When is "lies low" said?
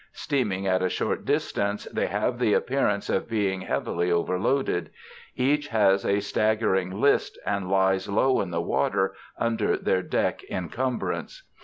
7.69-8.41